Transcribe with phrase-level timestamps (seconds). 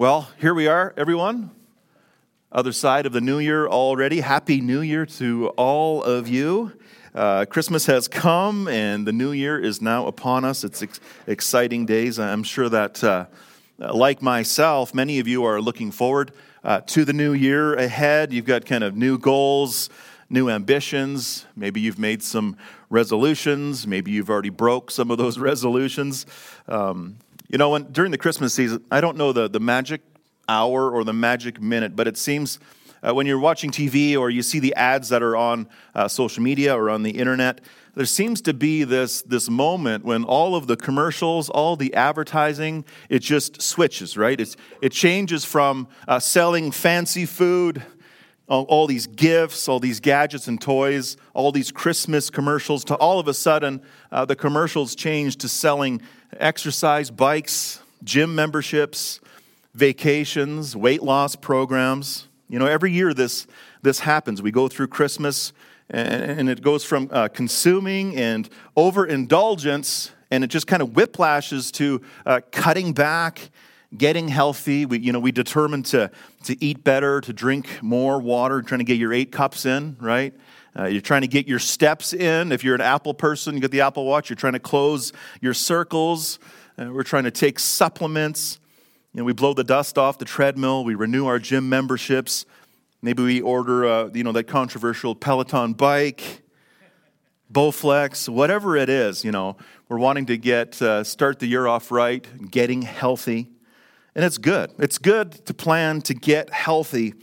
[0.00, 1.50] Well, here we are, everyone.
[2.50, 4.20] Other side of the new year already.
[4.20, 6.72] Happy New Year to all of you.
[7.14, 10.64] Uh, Christmas has come and the new year is now upon us.
[10.64, 12.18] It's ex- exciting days.
[12.18, 13.26] I'm sure that, uh,
[13.78, 16.32] like myself, many of you are looking forward
[16.64, 18.32] uh, to the new year ahead.
[18.32, 19.90] You've got kind of new goals,
[20.30, 21.44] new ambitions.
[21.54, 22.56] Maybe you've made some
[22.88, 23.86] resolutions.
[23.86, 26.24] Maybe you've already broke some of those resolutions.
[26.68, 27.18] Um,
[27.50, 30.02] you know, when, during the Christmas season, I don't know the, the magic
[30.48, 32.60] hour or the magic minute, but it seems
[33.02, 36.44] uh, when you're watching TV or you see the ads that are on uh, social
[36.44, 37.60] media or on the internet,
[37.94, 42.84] there seems to be this, this moment when all of the commercials, all the advertising,
[43.08, 44.40] it just switches, right?
[44.40, 47.82] It's, it changes from uh, selling fancy food,
[48.48, 53.18] all, all these gifts, all these gadgets and toys, all these Christmas commercials, to all
[53.18, 56.00] of a sudden uh, the commercials change to selling
[56.38, 59.20] exercise bikes, gym memberships,
[59.74, 62.28] vacations, weight loss programs.
[62.48, 63.46] You know, every year this,
[63.82, 64.42] this happens.
[64.42, 65.52] We go through Christmas
[65.90, 72.00] and, it goes from uh, consuming and overindulgence, and it just kind of whiplashes to
[72.24, 73.50] uh, cutting back,
[73.96, 74.86] getting healthy.
[74.86, 76.10] We, you know, we determine to,
[76.44, 80.32] to eat better, to drink more water, trying to get your eight cups in, right?
[80.78, 82.52] Uh, you're trying to get your steps in.
[82.52, 84.30] If you're an Apple person, you get the Apple Watch.
[84.30, 86.38] You're trying to close your circles.
[86.78, 88.60] Uh, we're trying to take supplements.
[89.12, 90.84] You know, we blow the dust off the treadmill.
[90.84, 92.46] We renew our gym memberships.
[93.02, 96.42] Maybe we order, uh, you know, that controversial Peloton bike,
[97.52, 99.24] Bowflex, whatever it is.
[99.24, 99.56] You know,
[99.88, 103.48] we're wanting to get uh, start the year off right, getting healthy,
[104.14, 104.70] and it's good.
[104.78, 107.14] It's good to plan to get healthy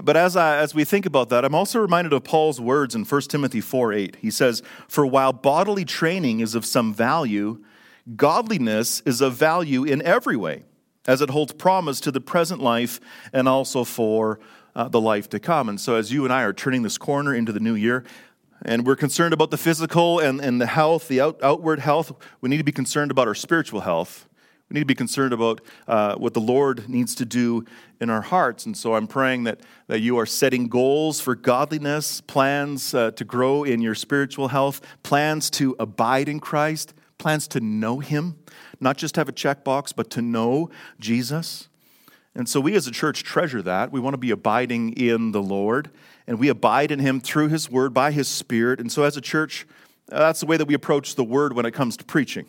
[0.00, 3.04] but as, I, as we think about that, I'm also reminded of Paul's words in
[3.04, 4.16] 1 Timothy 4 8.
[4.16, 7.62] He says, For while bodily training is of some value,
[8.16, 10.64] godliness is of value in every way,
[11.06, 13.00] as it holds promise to the present life
[13.32, 14.40] and also for
[14.74, 15.68] uh, the life to come.
[15.68, 18.04] And so, as you and I are turning this corner into the new year,
[18.64, 22.48] and we're concerned about the physical and, and the health, the out, outward health, we
[22.48, 24.28] need to be concerned about our spiritual health.
[24.72, 27.66] We need to be concerned about uh, what the Lord needs to do
[28.00, 28.64] in our hearts.
[28.64, 33.24] And so I'm praying that, that you are setting goals for godliness, plans uh, to
[33.26, 38.38] grow in your spiritual health, plans to abide in Christ, plans to know Him,
[38.80, 41.68] not just have a checkbox, but to know Jesus.
[42.34, 43.92] And so we as a church treasure that.
[43.92, 45.90] We want to be abiding in the Lord,
[46.26, 48.80] and we abide in Him through His Word, by His Spirit.
[48.80, 49.66] And so as a church,
[50.08, 52.46] that's the way that we approach the Word when it comes to preaching.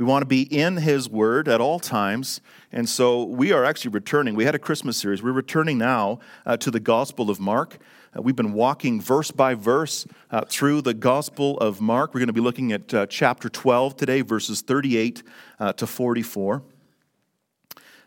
[0.00, 2.40] We want to be in His Word at all times.
[2.72, 4.34] And so we are actually returning.
[4.34, 5.22] We had a Christmas series.
[5.22, 7.76] We're returning now uh, to the Gospel of Mark.
[8.16, 12.14] Uh, we've been walking verse by verse uh, through the Gospel of Mark.
[12.14, 15.22] We're going to be looking at uh, chapter 12 today, verses 38
[15.58, 16.62] uh, to 44.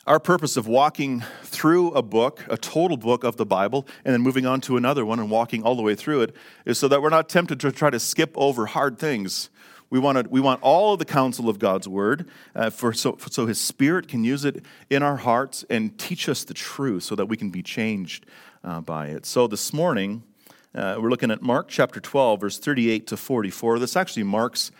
[0.07, 4.21] Our purpose of walking through a book, a total book of the Bible, and then
[4.21, 7.03] moving on to another one and walking all the way through it, is so that
[7.03, 9.51] we're not tempted to try to skip over hard things
[9.93, 13.15] we want, to, we want all of the counsel of God's word uh, for, so,
[13.29, 17.13] so his spirit can use it in our hearts and teach us the truth so
[17.13, 18.25] that we can be changed
[18.63, 19.23] uh, by it.
[19.27, 20.23] So this morning,
[20.73, 23.77] uh, we're looking at Mark chapter 12, verse 38 to 44.
[23.77, 24.71] This actually marks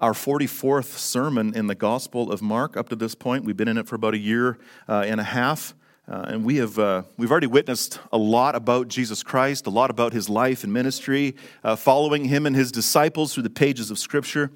[0.00, 3.44] our 44th sermon in the Gospel of Mark up to this point.
[3.44, 5.76] We've been in it for about a year uh, and a half.
[6.08, 9.90] Uh, and we have uh, we've already witnessed a lot about Jesus Christ, a lot
[9.90, 11.34] about his life and ministry,
[11.64, 14.52] uh, following him and his disciples through the pages of Scripture.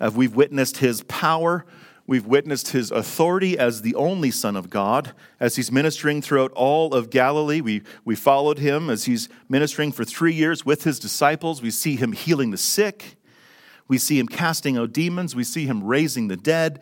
[0.00, 1.66] Uh, we've witnessed his power.
[2.06, 6.94] We've witnessed his authority as the only Son of God, as he's ministering throughout all
[6.94, 7.60] of Galilee.
[7.60, 11.60] We, we followed him as he's ministering for three years with his disciples.
[11.60, 13.16] We see him healing the sick.
[13.88, 15.36] We see him casting out demons.
[15.36, 16.80] We see him raising the dead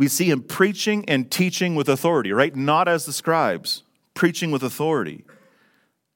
[0.00, 2.56] we see him preaching and teaching with authority, right?
[2.56, 3.82] Not as the scribes,
[4.14, 5.26] preaching with authority.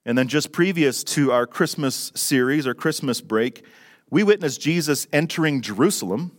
[0.06, 3.62] And then just previous to our Christmas series, or Christmas break,
[4.08, 6.32] we witnessed Jesus entering Jerusalem.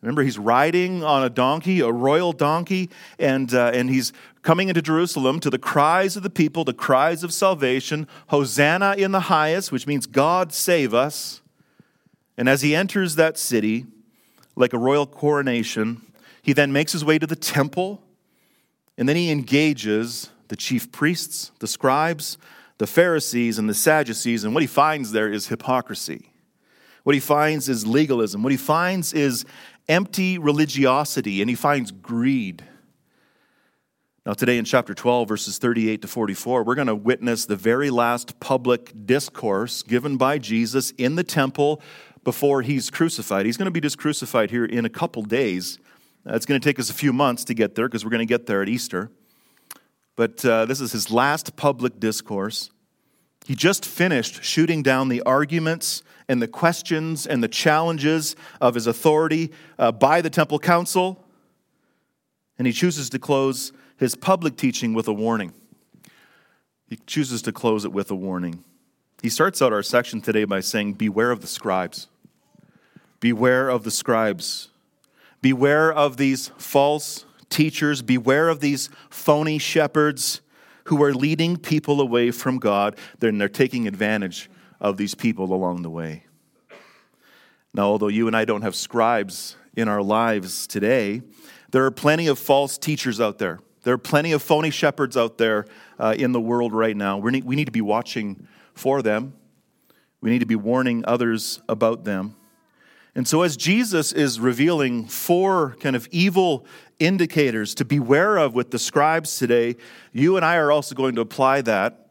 [0.00, 2.88] Remember, he's riding on a donkey, a royal donkey,
[3.18, 7.22] and, uh, and he's coming into Jerusalem to the cries of the people, the cries
[7.22, 11.42] of salvation Hosanna in the highest, which means God save us.
[12.38, 13.84] And as he enters that city,
[14.56, 16.00] like a royal coronation,
[16.42, 18.02] he then makes his way to the temple,
[18.96, 22.38] and then he engages the chief priests, the scribes,
[22.78, 24.44] the Pharisees, and the Sadducees.
[24.44, 26.32] And what he finds there is hypocrisy.
[27.04, 28.42] What he finds is legalism.
[28.42, 29.44] What he finds is
[29.88, 32.64] empty religiosity, and he finds greed.
[34.26, 37.88] Now, today in chapter 12, verses 38 to 44, we're going to witness the very
[37.88, 41.80] last public discourse given by Jesus in the temple
[42.24, 43.46] before he's crucified.
[43.46, 45.78] He's going to be just crucified here in a couple days.
[46.28, 48.18] Uh, it's going to take us a few months to get there because we're going
[48.18, 49.10] to get there at Easter.
[50.16, 52.70] but uh, this is his last public discourse.
[53.46, 58.86] He just finished shooting down the arguments and the questions and the challenges of his
[58.86, 61.24] authority uh, by the temple council.
[62.58, 65.54] And he chooses to close his public teaching with a warning.
[66.88, 68.64] He chooses to close it with a warning.
[69.22, 72.08] He starts out our section today by saying, Beware of the scribes.
[73.20, 74.68] Beware of the scribes.
[75.40, 78.02] Beware of these false teachers.
[78.02, 80.40] Beware of these phony shepherds
[80.84, 82.96] who are leading people away from God.
[83.18, 84.50] They're taking advantage
[84.80, 86.24] of these people along the way.
[87.74, 91.22] Now, although you and I don't have scribes in our lives today,
[91.70, 93.60] there are plenty of false teachers out there.
[93.82, 95.66] There are plenty of phony shepherds out there
[95.98, 97.18] uh, in the world right now.
[97.18, 99.34] We need, we need to be watching for them.
[100.20, 102.34] We need to be warning others about them.
[103.18, 106.64] And so, as Jesus is revealing four kind of evil
[107.00, 109.74] indicators to beware of with the scribes today,
[110.12, 112.10] you and I are also going to apply that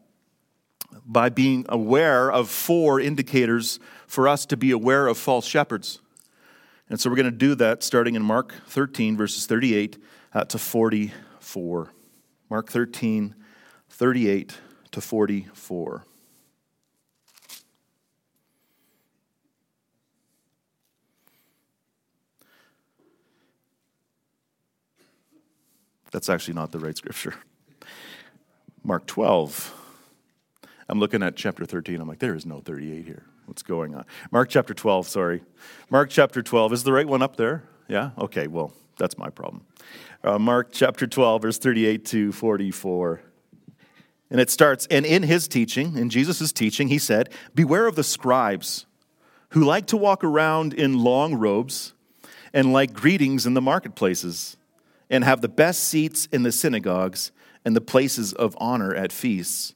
[1.06, 6.02] by being aware of four indicators for us to be aware of false shepherds.
[6.90, 9.96] And so, we're going to do that starting in Mark 13, verses 38
[10.34, 11.90] uh, to 44.
[12.50, 13.34] Mark 13,
[13.88, 14.58] 38
[14.90, 16.04] to 44.
[26.10, 27.34] That's actually not the right scripture.
[28.82, 29.74] Mark 12.
[30.88, 32.00] I'm looking at chapter 13.
[32.00, 33.24] I'm like, there is no 38 here.
[33.46, 34.04] What's going on?
[34.30, 35.42] Mark chapter 12, sorry.
[35.90, 36.72] Mark chapter 12.
[36.72, 37.64] Is the right one up there?
[37.88, 38.10] Yeah?
[38.18, 39.64] Okay, well, that's my problem.
[40.22, 43.20] Uh, Mark chapter 12, verse 38 to 44.
[44.30, 48.04] And it starts, and in his teaching, in Jesus' teaching, he said, Beware of the
[48.04, 48.84] scribes
[49.50, 51.94] who like to walk around in long robes
[52.52, 54.57] and like greetings in the marketplaces
[55.10, 57.32] and have the best seats in the synagogues
[57.64, 59.74] and the places of honor at feasts,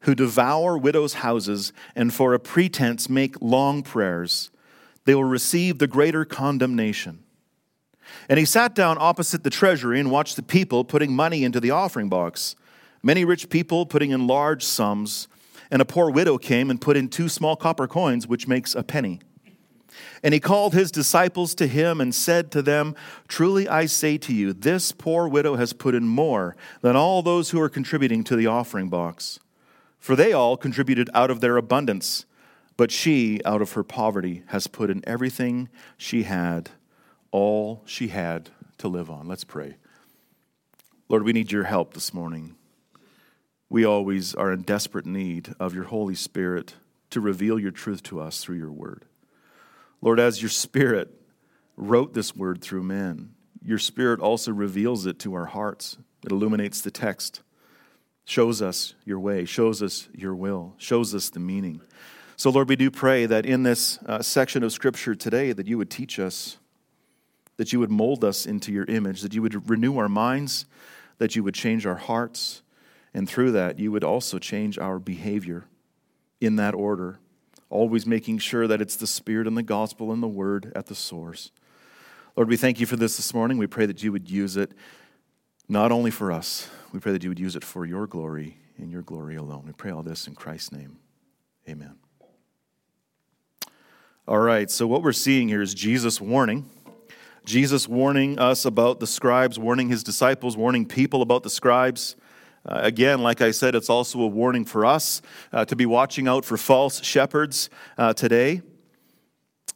[0.00, 4.50] who devour widows' houses and for a pretense make long prayers,
[5.04, 7.20] they will receive the greater condemnation.
[8.28, 11.70] And he sat down opposite the treasury and watched the people putting money into the
[11.70, 12.54] offering box.
[13.02, 15.28] Many rich people putting in large sums,
[15.70, 18.82] and a poor widow came and put in two small copper coins, which makes a
[18.82, 19.20] penny.
[20.22, 22.94] And he called his disciples to him and said to them,
[23.28, 27.50] Truly I say to you, this poor widow has put in more than all those
[27.50, 29.38] who are contributing to the offering box.
[29.98, 32.26] For they all contributed out of their abundance,
[32.76, 36.70] but she, out of her poverty, has put in everything she had,
[37.30, 39.26] all she had to live on.
[39.26, 39.76] Let's pray.
[41.08, 42.56] Lord, we need your help this morning.
[43.68, 46.74] We always are in desperate need of your Holy Spirit
[47.10, 49.04] to reveal your truth to us through your word.
[50.04, 51.08] Lord, as your Spirit
[51.78, 53.30] wrote this word through men,
[53.64, 55.96] your Spirit also reveals it to our hearts.
[56.26, 57.40] It illuminates the text,
[58.26, 61.80] shows us your way, shows us your will, shows us the meaning.
[62.36, 65.78] So, Lord, we do pray that in this uh, section of Scripture today, that you
[65.78, 66.58] would teach us,
[67.56, 70.66] that you would mold us into your image, that you would renew our minds,
[71.16, 72.60] that you would change our hearts,
[73.14, 75.64] and through that, you would also change our behavior
[76.42, 77.20] in that order
[77.70, 80.94] always making sure that it's the Spirit and the gospel and the word at the
[80.94, 81.50] source.
[82.36, 83.58] Lord, we thank you for this this morning.
[83.58, 84.72] We pray that you would use it
[85.68, 88.90] not only for us, we pray that you would use it for your glory and
[88.90, 89.64] your glory alone.
[89.66, 90.98] We pray all this in Christ's name.
[91.68, 91.94] Amen.
[94.26, 96.68] All right, so what we're seeing here is Jesus warning.
[97.44, 102.16] Jesus warning us about the scribes, warning his disciples, warning people about the scribes.
[102.66, 105.20] Uh, again, like I said, it's also a warning for us
[105.52, 107.68] uh, to be watching out for false shepherds
[107.98, 108.62] uh, today.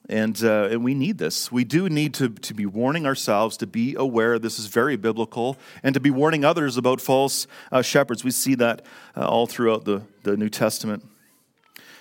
[0.09, 1.53] And, uh, and we need this.
[1.53, 5.59] We do need to, to be warning ourselves, to be aware this is very biblical,
[5.83, 8.25] and to be warning others about false uh, shepherds.
[8.25, 11.05] We see that uh, all throughout the, the New Testament.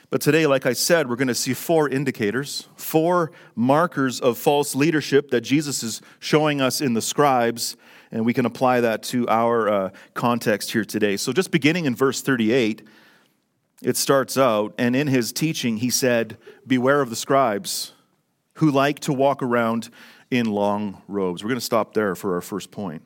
[0.10, 4.74] But today, like I said, we're going to see four indicators, four markers of false
[4.74, 7.76] leadership that Jesus is showing us in the scribes
[8.12, 11.18] and we can apply that to our uh, context here today.
[11.18, 12.88] So, just beginning in verse 38,
[13.82, 17.94] it starts out, and in his teaching, he said, Beware of the scribes
[18.56, 19.90] who like to walk around
[20.32, 21.44] in long robes.
[21.44, 23.04] We're going to stop there for our first point.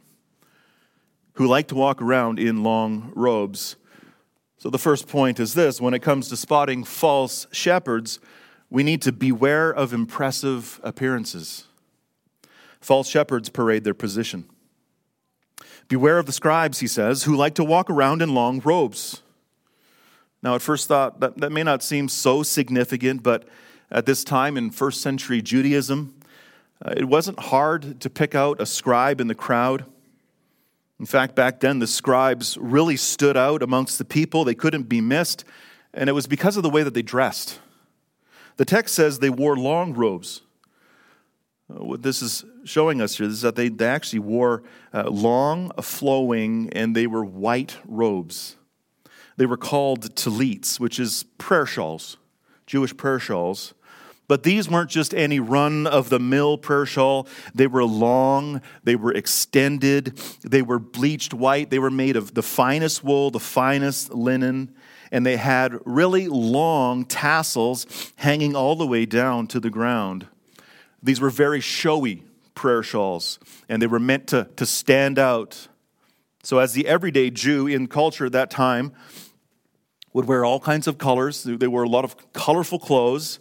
[1.33, 3.75] Who like to walk around in long robes.
[4.57, 8.19] So, the first point is this when it comes to spotting false shepherds,
[8.69, 11.65] we need to beware of impressive appearances.
[12.79, 14.45] False shepherds parade their position.
[15.87, 19.21] Beware of the scribes, he says, who like to walk around in long robes.
[20.43, 23.47] Now, at first thought, that, that may not seem so significant, but
[23.91, 26.15] at this time in first century Judaism,
[26.83, 29.85] uh, it wasn't hard to pick out a scribe in the crowd.
[30.99, 34.43] In fact, back then, the scribes really stood out amongst the people.
[34.43, 35.43] They couldn't be missed,
[35.93, 37.59] and it was because of the way that they dressed.
[38.57, 40.41] The text says they wore long robes.
[41.69, 44.63] Uh, this is showing us here is that they, they actually wore
[44.93, 48.55] uh, long, flowing, and they were white robes.
[49.37, 52.17] They were called tallits, which is prayer shawls,
[52.65, 53.73] Jewish prayer shawls.
[54.27, 57.27] But these weren't just any run of the mill prayer shawl.
[57.53, 62.43] They were long, they were extended, they were bleached white, they were made of the
[62.43, 64.73] finest wool, the finest linen,
[65.11, 70.27] and they had really long tassels hanging all the way down to the ground.
[71.03, 72.23] These were very showy
[72.61, 75.67] prayer shawls, and they were meant to, to stand out.
[76.43, 78.93] So, as the everyday Jew in culture at that time
[80.13, 83.39] would wear all kinds of colors, they wore a lot of colorful clothes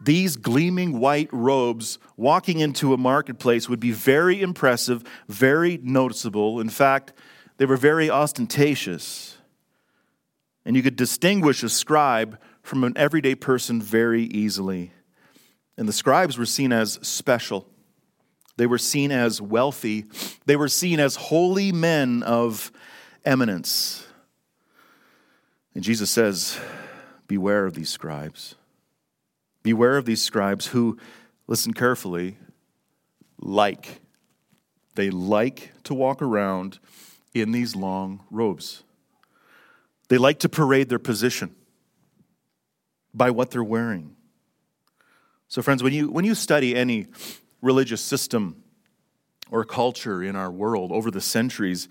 [0.00, 6.60] these gleaming white robes walking into a marketplace would be very impressive, very noticeable.
[6.60, 7.12] In fact,
[7.56, 9.38] they were very ostentatious.
[10.64, 14.92] And you could distinguish a scribe from an everyday person very easily.
[15.76, 17.66] And the scribes were seen as special.
[18.58, 20.04] They were seen as wealthy.
[20.44, 22.72] They were seen as holy men of
[23.24, 24.04] eminence.
[25.76, 26.58] And Jesus says,
[27.28, 28.56] Beware of these scribes.
[29.62, 30.98] Beware of these scribes who,
[31.46, 32.36] listen carefully,
[33.40, 34.00] like.
[34.96, 36.80] They like to walk around
[37.32, 38.82] in these long robes.
[40.08, 41.54] They like to parade their position
[43.14, 44.16] by what they're wearing.
[45.46, 47.06] So, friends, when you, when you study any
[47.60, 48.62] religious system
[49.50, 51.88] or culture in our world over the centuries,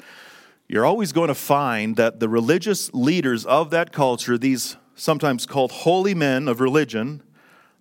[0.67, 5.71] you're always going to find that the religious leaders of that culture, these sometimes called
[5.71, 7.21] holy men of religion,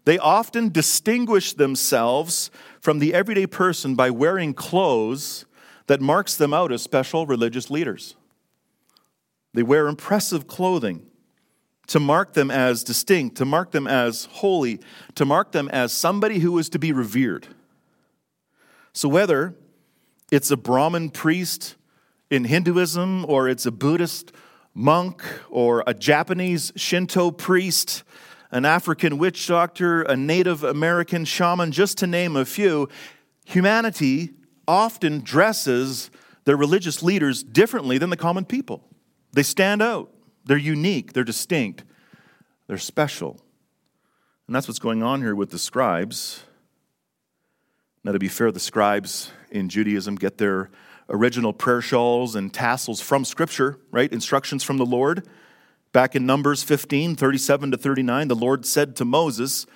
[0.04, 2.50] they often distinguish themselves
[2.80, 5.46] from the everyday person by wearing clothes
[5.88, 8.14] that marks them out as special religious leaders.
[9.52, 11.06] They wear impressive clothing
[11.88, 14.80] to mark them as distinct, to mark them as holy,
[15.14, 17.48] to mark them as somebody who is to be revered.
[18.96, 19.54] So, whether
[20.32, 21.76] it's a Brahmin priest
[22.30, 24.32] in Hinduism, or it's a Buddhist
[24.72, 28.04] monk, or a Japanese Shinto priest,
[28.50, 32.88] an African witch doctor, a Native American shaman, just to name a few,
[33.44, 34.30] humanity
[34.66, 36.10] often dresses
[36.44, 38.82] their religious leaders differently than the common people.
[39.34, 40.10] They stand out,
[40.46, 41.84] they're unique, they're distinct,
[42.66, 43.42] they're special.
[44.46, 46.44] And that's what's going on here with the scribes.
[48.06, 50.70] Now, to be fair, the scribes in Judaism get their
[51.08, 54.12] original prayer shawls and tassels from Scripture, right?
[54.12, 55.26] Instructions from the Lord.
[55.90, 59.66] Back in Numbers 15, 37 to 39, the Lord said to Moses,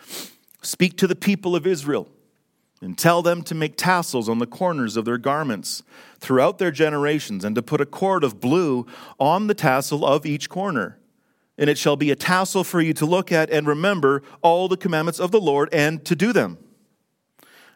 [0.63, 2.07] Speak to the people of Israel
[2.81, 5.83] and tell them to make tassels on the corners of their garments
[6.21, 8.87] throughout their generations, and to put a cord of blue
[9.19, 11.01] on the tassel of each corner.
[11.59, 14.77] And it shall be a tassel for you to look at and remember all the
[14.77, 16.59] commandments of the Lord and to do them.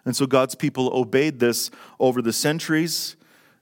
[0.05, 3.17] And so God's people obeyed this over the centuries.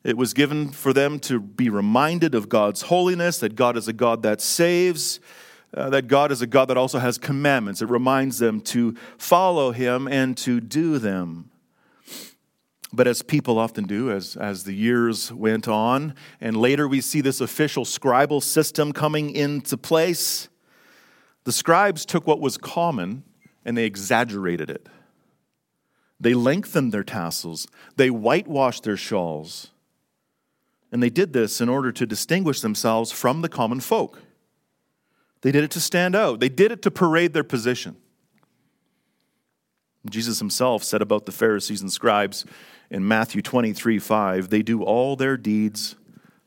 [0.04, 3.92] It was given for them to be reminded of God's holiness, that God is a
[3.92, 5.20] God that saves,
[5.75, 7.80] uh, that God is a God that also has commandments.
[7.80, 11.50] It reminds them to follow Him and to do them.
[12.92, 17.22] But as people often do, as, as the years went on, and later we see
[17.22, 20.49] this official scribal system coming into place,
[21.44, 23.25] the scribes took what was common
[23.64, 24.88] and they exaggerated it.
[26.22, 29.70] They lengthened their tassels, they whitewashed their shawls.
[30.92, 34.20] And they did this in order to distinguish themselves from the common folk.
[35.40, 37.96] They did it to stand out, they did it to parade their position.
[40.08, 42.44] Jesus himself said about the Pharisees and scribes
[42.88, 45.96] in Matthew 23 5, they do all their deeds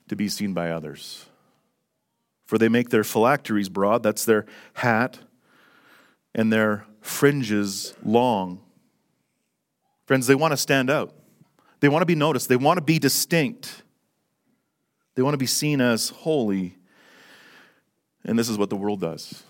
[0.08, 1.26] to be seen by others.
[2.46, 5.20] For they make their phylacteries broad, that's their hat,
[6.34, 8.62] and their fringes long.
[10.06, 11.14] Friends, they want to stand out.
[11.80, 12.48] They want to be noticed.
[12.48, 13.84] They want to be distinct.
[15.16, 16.78] They want to be seen as holy.
[18.24, 19.44] And this is what the world does.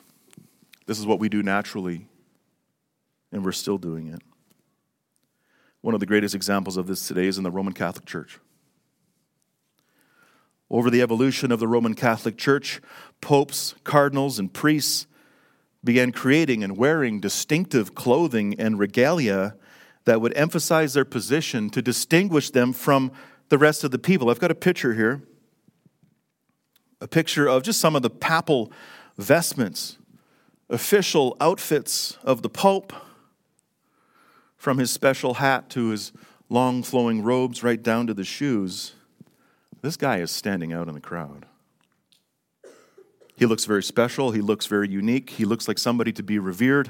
[0.86, 2.08] This is what we do naturally,
[3.32, 4.22] and we're still doing it.
[5.82, 8.40] One of the greatest examples of this today is in the Roman Catholic Church.
[10.70, 12.82] Over the evolution of the Roman Catholic Church,
[13.22, 15.08] popes, cardinals, and priests
[15.84, 19.56] began creating and wearing distinctive clothing and regalia
[20.06, 23.12] that would emphasize their position to distinguish them from
[23.50, 24.30] the rest of the people.
[24.30, 25.24] I've got a picture here
[27.02, 28.72] a picture of just some of the papal
[29.18, 29.98] vestments,
[30.70, 32.94] official outfits of the Pope,
[34.58, 36.12] from his special hat to his
[36.50, 38.94] long flowing robes right down to the shoes.
[39.82, 41.46] this guy is standing out in the crowd.
[43.36, 44.32] He looks very special.
[44.32, 45.30] He looks very unique.
[45.32, 46.90] He looks like somebody to be revered,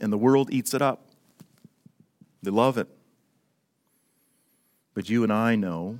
[0.00, 1.08] and the world eats it up.
[2.44, 2.88] They love it.
[4.92, 5.98] But you and I know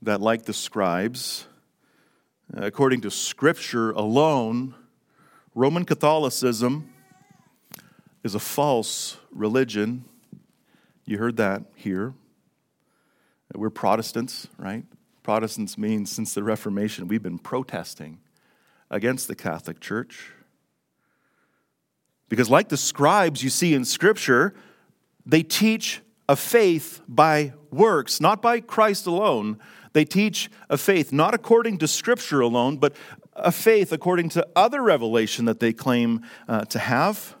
[0.00, 1.46] that, like the scribes,
[2.56, 4.74] uh, according to Scripture alone,
[5.54, 6.92] Roman Catholicism
[8.22, 10.04] is a false religion.
[11.04, 12.14] You heard that here.
[13.52, 14.84] Uh, we're Protestants, right?
[15.24, 18.20] Protestants means since the Reformation, we've been protesting
[18.88, 20.30] against the Catholic Church.
[22.28, 24.54] Because, like the scribes you see in Scripture,
[25.26, 29.58] they teach a faith by works, not by Christ alone.
[29.92, 32.94] They teach a faith not according to Scripture alone, but
[33.34, 37.36] a faith according to other revelation that they claim uh, to have.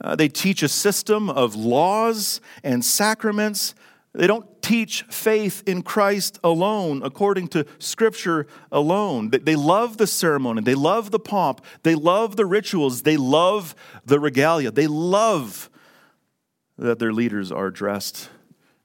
[0.00, 3.74] Uh, they teach a system of laws and sacraments
[4.12, 9.30] they don't teach faith in Christ alone, according to Scripture alone.
[9.30, 13.74] They love the ceremony, they love the pomp, they love the rituals, they love
[14.04, 15.69] the regalia, they love
[16.80, 18.30] that their leaders are dressed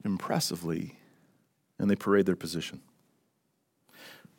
[0.04, 0.98] impressively
[1.80, 2.82] and they parade their position.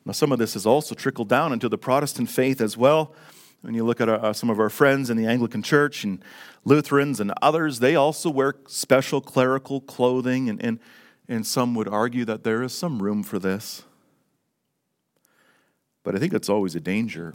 [0.05, 3.13] Now, some of this has also trickled down into the Protestant faith as well.
[3.61, 6.23] When you look at our, uh, some of our friends in the Anglican Church and
[6.63, 10.79] Lutherans and others, they also wear special clerical clothing, and, and,
[11.27, 13.83] and some would argue that there is some room for this.
[16.03, 17.33] But I think it's always a danger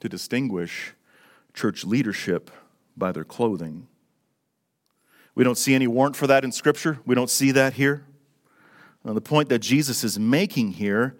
[0.00, 0.94] to distinguish
[1.54, 2.50] church leadership
[2.96, 3.86] by their clothing.
[5.38, 6.98] We don't see any warrant for that in Scripture.
[7.06, 8.04] We don't see that here.
[9.04, 11.16] The point that Jesus is making here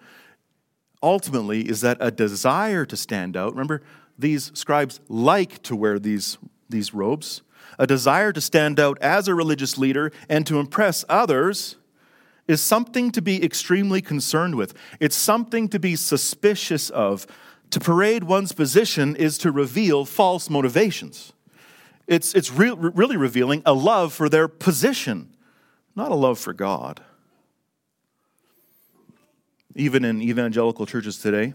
[1.01, 3.81] ultimately is that a desire to stand out, remember,
[4.19, 6.37] these scribes like to wear these,
[6.69, 7.43] these robes,
[7.79, 11.77] a desire to stand out as a religious leader and to impress others
[12.49, 14.75] is something to be extremely concerned with.
[14.99, 17.25] It's something to be suspicious of.
[17.71, 21.33] To parade one's position is to reveal false motivations.
[22.09, 25.37] It's, it's re- really revealing a love for their position,
[25.95, 27.03] not a love for God.
[29.77, 31.53] Even in evangelical churches today,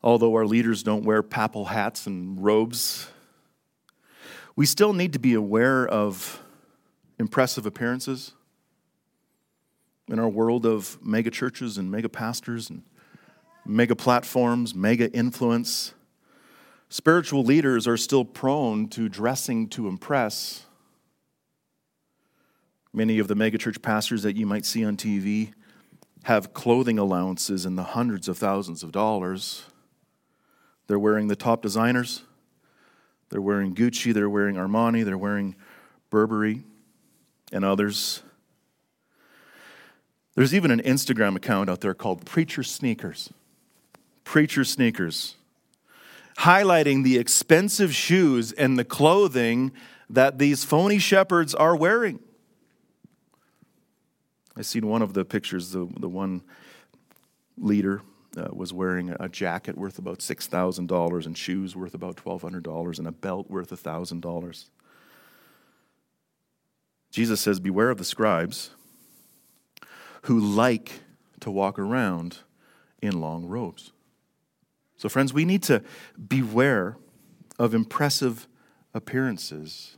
[0.00, 3.08] although our leaders don't wear papal hats and robes,
[4.54, 6.40] we still need to be aware of
[7.18, 8.32] impressive appearances
[10.06, 12.82] in our world of mega churches and mega pastors and
[13.66, 15.94] mega platforms, mega influence.
[16.92, 20.66] Spiritual leaders are still prone to dressing to impress.
[22.92, 25.52] Many of the megachurch pastors that you might see on TV
[26.24, 29.62] have clothing allowances in the hundreds of thousands of dollars.
[30.88, 32.24] They're wearing the top designers.
[33.28, 35.54] They're wearing Gucci, they're wearing Armani, they're wearing
[36.10, 36.64] Burberry
[37.52, 38.24] and others.
[40.34, 43.32] There's even an Instagram account out there called Preacher Sneakers.
[44.24, 45.36] Preacher Sneakers.
[46.40, 49.72] Highlighting the expensive shoes and the clothing
[50.08, 52.18] that these phony shepherds are wearing.
[54.56, 56.42] I seen one of the pictures, the, the one
[57.56, 58.02] leader
[58.36, 63.12] uh, was wearing a jacket worth about $6,000 and shoes worth about $1,200 and a
[63.12, 64.64] belt worth $1,000.
[67.10, 68.70] Jesus says, Beware of the scribes
[70.22, 71.00] who like
[71.40, 72.38] to walk around
[73.02, 73.92] in long robes.
[75.00, 75.82] So, friends, we need to
[76.28, 76.98] beware
[77.58, 78.46] of impressive
[78.92, 79.96] appearances.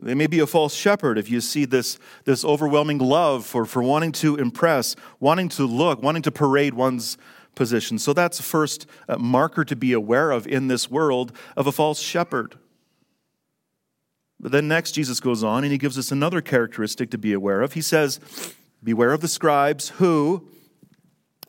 [0.00, 3.82] They may be a false shepherd if you see this, this overwhelming love for, for
[3.82, 7.18] wanting to impress, wanting to look, wanting to parade one's
[7.54, 7.98] position.
[7.98, 11.72] So that's the first uh, marker to be aware of in this world of a
[11.72, 12.56] false shepherd.
[14.40, 17.60] But then next, Jesus goes on and he gives us another characteristic to be aware
[17.60, 17.74] of.
[17.74, 18.20] He says,
[18.82, 20.48] Beware of the scribes who,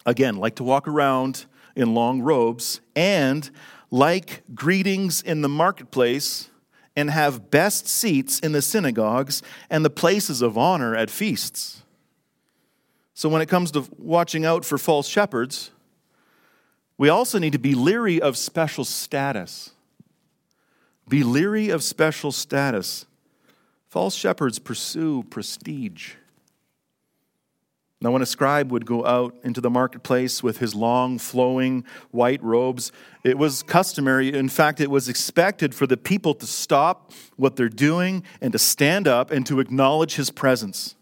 [0.05, 3.49] again, like to walk around in long robes and
[3.89, 6.49] like greetings in the marketplace
[6.95, 11.83] and have best seats in the synagogues and the places of honor at feasts.
[13.13, 15.71] So, when it comes to watching out for false shepherds,
[16.97, 19.71] we also need to be leery of special status.
[21.07, 23.05] Be leery of special status.
[23.89, 26.13] False shepherds pursue prestige.
[28.03, 32.41] Now, when a scribe would go out into the marketplace with his long, flowing white
[32.43, 32.91] robes,
[33.23, 37.69] it was customary, in fact, it was expected for the people to stop what they're
[37.69, 40.95] doing and to stand up and to acknowledge his presence.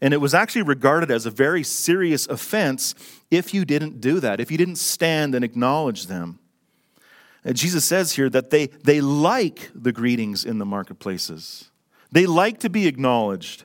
[0.00, 2.96] And it was actually regarded as a very serious offense
[3.30, 6.40] if you didn't do that, if you didn't stand and acknowledge them.
[7.44, 11.70] And Jesus says here that they, they like the greetings in the marketplaces,
[12.10, 13.64] they like to be acknowledged.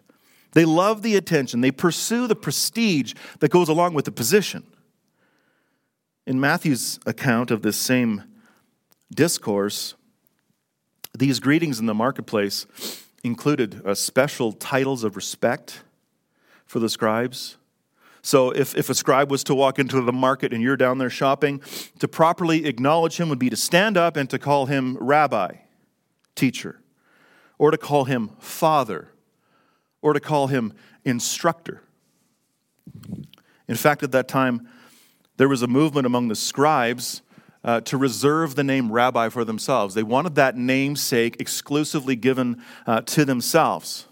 [0.53, 4.63] They love the attention, they pursue the prestige that goes along with the position.
[6.25, 8.23] In Matthew's account of this same
[9.13, 9.95] discourse,
[11.17, 12.65] these greetings in the marketplace
[13.23, 15.83] included uh, special titles of respect
[16.65, 17.57] for the scribes.
[18.21, 21.09] So, if, if a scribe was to walk into the market and you're down there
[21.09, 21.61] shopping,
[21.99, 25.55] to properly acknowledge him would be to stand up and to call him rabbi,
[26.35, 26.79] teacher,
[27.57, 29.09] or to call him father,
[30.03, 31.81] or to call him instructor.
[33.67, 34.67] In fact, at that time,
[35.37, 37.21] there was a movement among the scribes
[37.63, 39.95] uh, to reserve the name rabbi for themselves.
[39.95, 44.05] They wanted that namesake exclusively given uh, to themselves.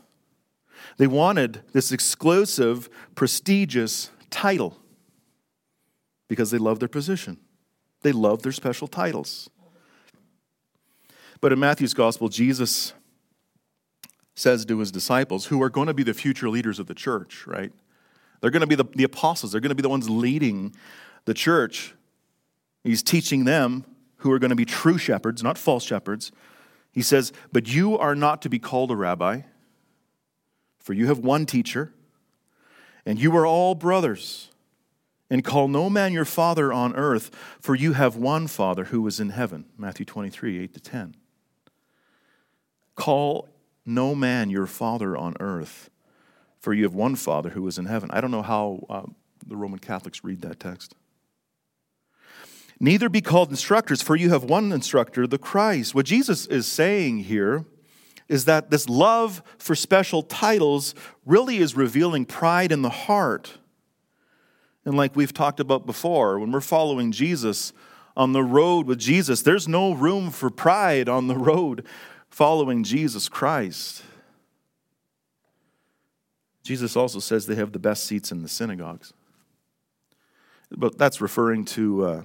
[0.97, 4.77] They wanted this exclusive, prestigious title
[6.29, 7.37] because they loved their position.
[8.01, 9.49] They loved their special titles.
[11.41, 12.93] But in Matthew's gospel, Jesus
[14.41, 17.45] says to his disciples, who are going to be the future leaders of the church,
[17.45, 17.71] right?
[18.41, 20.75] They're going to be the, the apostles, they're going to be the ones leading
[21.25, 21.93] the church.
[22.83, 23.85] He's teaching them
[24.17, 26.31] who are going to be true shepherds, not false shepherds.
[26.91, 29.41] He says, But you are not to be called a rabbi,
[30.79, 31.93] for you have one teacher,
[33.05, 34.49] and you are all brothers.
[35.29, 39.19] And call no man your father on earth, for you have one Father who is
[39.19, 39.63] in heaven.
[39.77, 41.15] Matthew 23, 8 to 10.
[42.95, 43.47] Call
[43.85, 45.89] no man your father on earth,
[46.59, 48.09] for you have one Father who is in heaven.
[48.11, 49.03] I don't know how uh,
[49.45, 50.95] the Roman Catholics read that text.
[52.79, 55.93] Neither be called instructors, for you have one instructor, the Christ.
[55.93, 57.65] What Jesus is saying here
[58.27, 63.57] is that this love for special titles really is revealing pride in the heart.
[64.85, 67.71] And like we've talked about before, when we're following Jesus
[68.17, 71.85] on the road with Jesus, there's no room for pride on the road
[72.31, 74.03] following Jesus Christ.
[76.63, 79.13] Jesus also says they have the best seats in the synagogues.
[80.71, 82.21] But that's referring to uh,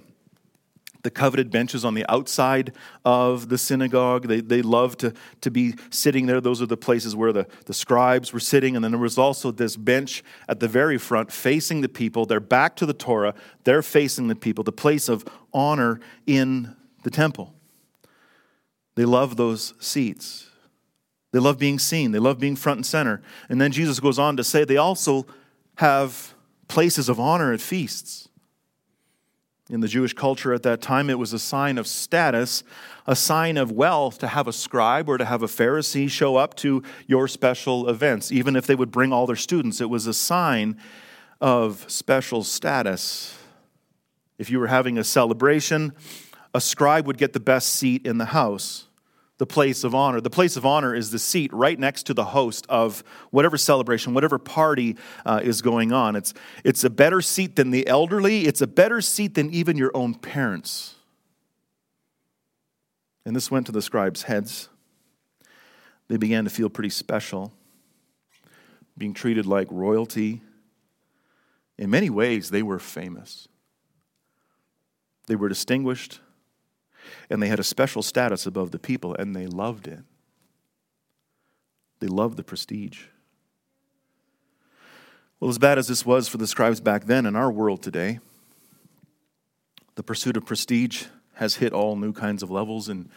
[1.03, 2.73] the coveted benches on the outside
[3.05, 4.29] of the synagogue.
[4.29, 6.41] They, they loved to, to be sitting there.
[6.41, 8.77] Those are the places where the, the scribes were sitting.
[8.77, 12.27] And then there was also this bench at the very front facing the people.
[12.27, 17.11] They're back to the Torah, they're facing the people, the place of honor in the
[17.11, 17.56] temple.
[18.97, 20.51] They love those seats.
[21.33, 22.13] They love being seen.
[22.13, 23.23] They love being front and center.
[23.49, 25.27] And then Jesus goes on to say they also
[25.77, 26.35] have
[26.67, 28.29] places of honor at feasts.
[29.69, 32.63] In the Jewish culture at that time, it was a sign of status,
[33.07, 36.55] a sign of wealth to have a scribe or to have a Pharisee show up
[36.57, 38.31] to your special events.
[38.31, 40.81] Even if they would bring all their students, it was a sign
[41.41, 43.37] of special status.
[44.39, 45.93] If you were having a celebration,
[46.57, 48.87] a scribe would get the best seat in the house
[49.39, 50.21] the place of honor.
[50.21, 54.15] The place of honor is the seat right next to the host of whatever celebration,
[54.15, 56.17] whatever party uh, is going on.
[56.17, 56.33] It's,
[56.65, 60.15] it's a better seat than the elderly, it's a better seat than even your own
[60.15, 60.95] parents.
[63.27, 64.69] And this went to the scribes' heads.
[66.09, 67.53] They began to feel pretty special,
[68.97, 70.41] being treated like royalty.
[71.77, 73.49] In many ways, they were famous.
[75.27, 76.21] They were distinguished
[77.31, 80.01] and they had a special status above the people, and they loved it.
[82.01, 83.05] They loved the prestige.
[85.41, 88.21] Well, as bad as this was for the scribes back then in our world today,
[89.95, 93.11] the pursuit of prestige has hit all new kinds of levels in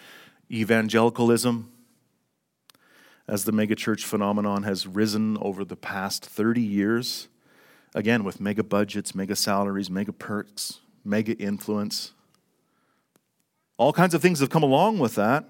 [0.52, 1.72] evangelicalism
[3.28, 7.28] as the megachurch phenomenon has risen over the past 30 years,
[7.94, 12.14] again with mega budgets, mega salaries, mega perks, mega influence.
[13.80, 15.46] All kinds of things have come along with that.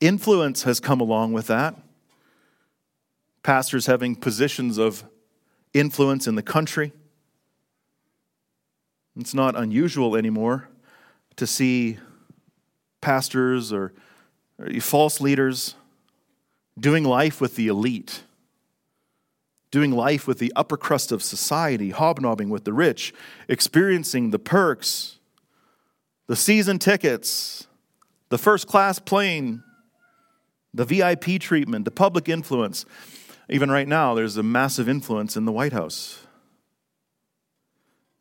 [0.00, 1.76] Influence has come along with that.
[3.42, 5.04] Pastors having positions of
[5.74, 6.94] influence in the country.
[9.18, 10.70] It's not unusual anymore
[11.36, 11.98] to see
[13.02, 13.92] pastors or,
[14.80, 15.74] false leaders
[16.80, 18.22] doing life with the elite,
[19.70, 23.12] doing life with the upper crust of society, hobnobbing with the rich,
[23.46, 25.15] experiencing the perks
[26.26, 27.66] the season tickets,
[28.28, 29.62] the first class plane,
[30.74, 32.84] the VIP treatment, the public influence.
[33.48, 36.26] Even right now, there's a massive influence in the White House.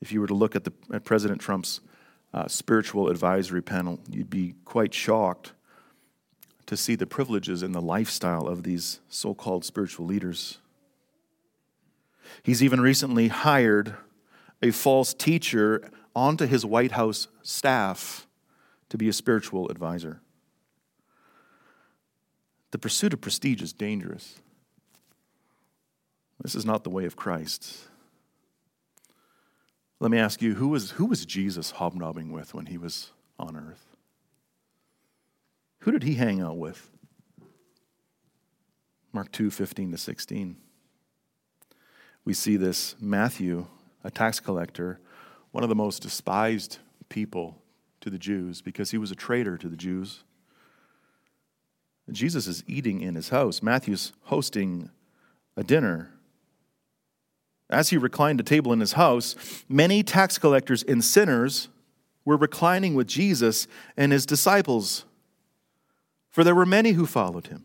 [0.01, 1.81] If you were to look at, the, at President Trump's
[2.33, 5.53] uh, spiritual advisory panel, you'd be quite shocked
[6.67, 10.59] to see the privileges and the lifestyle of these so called spiritual leaders.
[12.43, 13.95] He's even recently hired
[14.61, 18.27] a false teacher onto his White House staff
[18.89, 20.21] to be a spiritual advisor.
[22.71, 24.39] The pursuit of prestige is dangerous.
[26.41, 27.87] This is not the way of Christ.
[29.99, 33.55] Let me ask you who was, who was Jesus hobnobbing with when he was on
[33.55, 33.95] earth?
[35.79, 36.89] Who did he hang out with?
[39.13, 40.57] Mark 2 15 to 16.
[42.25, 43.67] We see this Matthew,
[44.03, 44.99] a tax collector,
[45.55, 47.55] one of the most despised people
[48.01, 50.25] to the Jews because he was a traitor to the Jews.
[52.11, 53.63] Jesus is eating in his house.
[53.63, 54.89] Matthew's hosting
[55.55, 56.11] a dinner.
[57.69, 61.69] As he reclined at table in his house, many tax collectors and sinners
[62.25, 63.65] were reclining with Jesus
[63.95, 65.05] and his disciples,
[66.29, 67.63] for there were many who followed him.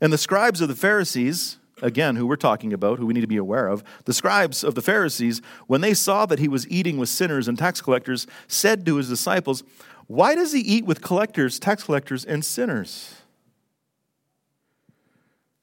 [0.00, 3.26] And the scribes of the Pharisees, again, who we're talking about, who we need to
[3.26, 6.96] be aware of, the scribes of the Pharisees, when they saw that he was eating
[6.96, 9.62] with sinners and tax collectors, said to his disciples,
[10.06, 13.16] Why does he eat with collectors, tax collectors, and sinners?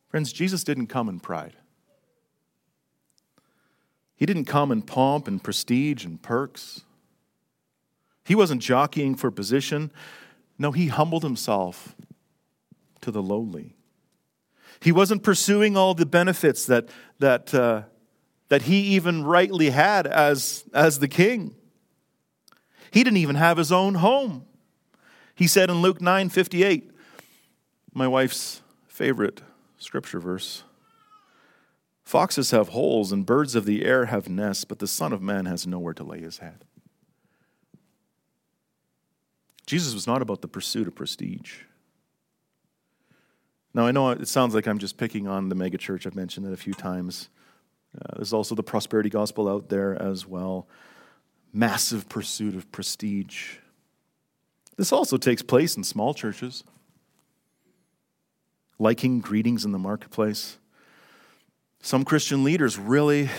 [0.08, 1.56] Friends, Jesus didn't come in pride.
[4.16, 6.82] He didn't come in pomp and prestige and perks.
[8.24, 9.90] He wasn't jockeying for position.
[10.60, 11.96] No, he humbled himself
[13.02, 13.76] to the lowly.
[14.82, 16.90] He wasn't pursuing all the benefits that,
[17.20, 17.84] that, uh,
[18.50, 21.56] that he even rightly had as, as the king.
[22.92, 24.46] He didn't even have his own home.
[25.36, 26.92] He said in Luke 9 58,
[27.94, 29.42] my wife's favorite
[29.78, 30.64] scripture verse
[32.04, 35.46] Foxes have holes and birds of the air have nests, but the Son of Man
[35.46, 36.66] has nowhere to lay his head.
[39.66, 41.60] Jesus was not about the pursuit of prestige.
[43.74, 46.06] Now, I know it sounds like I'm just picking on the megachurch.
[46.06, 47.30] I've mentioned it a few times.
[47.96, 50.68] Uh, there's also the prosperity gospel out there as well.
[51.54, 53.58] Massive pursuit of prestige.
[54.78, 56.64] This also takes place in small churches.
[58.80, 60.58] Liking greetings in the marketplace.
[61.82, 63.30] Some Christian leaders really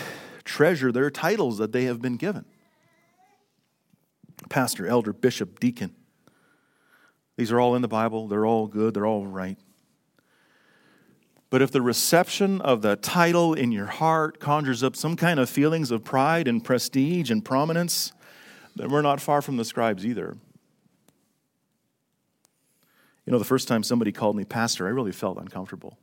[0.43, 2.45] treasure their titles that they have been given
[4.49, 5.95] pastor, elder, bishop, deacon.
[7.37, 8.27] These are all in the Bible.
[8.27, 8.93] They're all good.
[8.93, 9.57] They're all right.
[11.53, 15.47] But if the reception of the title in your heart conjures up some kind of
[15.47, 18.11] feelings of pride and prestige and prominence,
[18.75, 20.35] then we're not far from the scribes either.
[23.27, 25.99] You know, the first time somebody called me pastor, I really felt uncomfortable.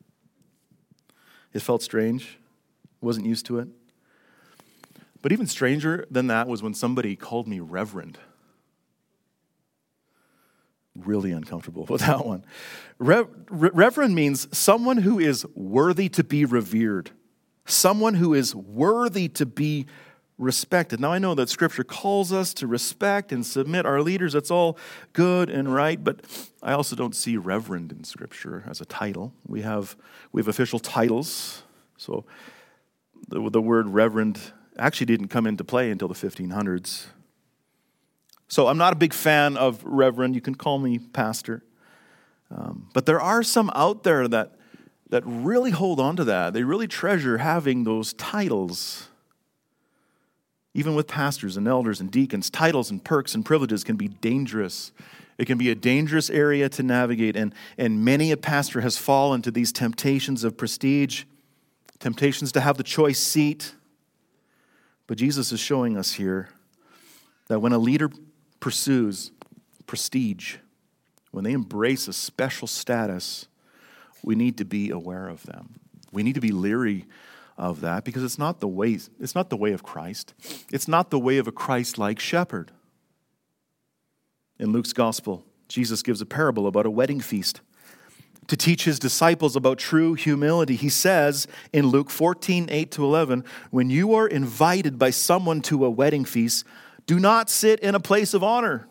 [1.53, 2.39] It felt strange.
[3.01, 3.67] Wasn't used to it.
[5.21, 8.19] But even stranger than that was when somebody called me reverend
[10.97, 12.45] really uncomfortable with that one.
[12.99, 17.11] Re- reverend means someone who is worthy to be revered,
[17.67, 19.87] someone who is worthy to be
[20.41, 21.01] respected.
[21.01, 24.33] Now, I know that Scripture calls us to respect and submit our leaders.
[24.33, 24.79] That's all
[25.13, 26.21] good and right, but
[26.63, 29.35] I also don't see reverend in Scripture as a title.
[29.47, 29.97] We have,
[30.33, 31.63] we have official titles.
[31.99, 32.25] So
[33.29, 34.41] the, the word reverend
[34.79, 37.07] actually didn't come into play until the 1500s.
[38.51, 40.35] So I'm not a big fan of reverend.
[40.35, 41.63] You can call me pastor.
[42.51, 44.57] Um, but there are some out there that,
[45.09, 46.53] that really hold on to that.
[46.53, 49.09] They really treasure having those titles.
[50.75, 54.91] Even with pastors and elders and deacons, titles and perks and privileges can be dangerous.
[55.39, 59.43] It can be a dangerous area to navigate, and, and many a pastor has fallen
[59.43, 61.23] to these temptations of prestige,
[62.01, 63.75] temptations to have the choice seat.
[65.07, 66.49] But Jesus is showing us here
[67.47, 68.11] that when a leader
[68.61, 69.33] pursues
[69.87, 70.57] prestige,
[71.33, 73.49] when they embrace a special status,
[74.23, 75.81] we need to be aware of them.
[76.13, 77.07] We need to be leery
[77.57, 80.35] of that because it's not the way, it's not the way of Christ.
[80.73, 82.71] It's not the way of a Christ-like shepherd.
[84.59, 87.61] In Luke's gospel, Jesus gives a parable about a wedding feast
[88.47, 90.75] to teach his disciples about true humility.
[90.75, 95.85] He says in Luke 14, 8 to 11, when you are invited by someone to
[95.85, 96.65] a wedding feast,
[97.07, 98.87] do not sit in a place of honor,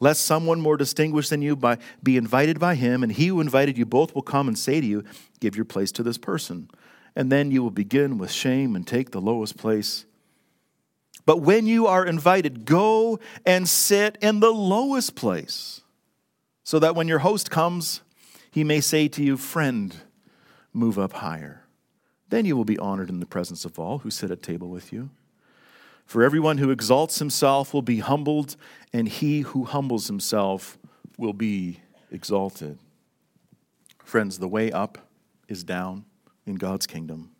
[0.00, 3.78] lest someone more distinguished than you by, be invited by him, and he who invited
[3.78, 5.04] you both will come and say to you,
[5.40, 6.70] Give your place to this person.
[7.16, 10.04] And then you will begin with shame and take the lowest place.
[11.26, 15.82] But when you are invited, go and sit in the lowest place,
[16.64, 18.02] so that when your host comes,
[18.50, 19.94] he may say to you, Friend,
[20.72, 21.64] move up higher.
[22.28, 24.92] Then you will be honored in the presence of all who sit at table with
[24.92, 25.10] you.
[26.04, 28.56] For everyone who exalts himself will be humbled,
[28.92, 30.78] and he who humbles himself
[31.18, 32.78] will be exalted.
[34.04, 34.98] Friends, the way up
[35.48, 36.04] is down
[36.46, 37.30] in God's kingdom.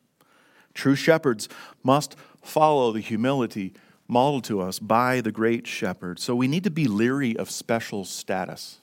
[0.72, 1.48] True shepherds
[1.82, 3.74] must follow the humility
[4.08, 6.18] modeled to us by the great shepherd.
[6.18, 8.78] So we need to be leery of special status.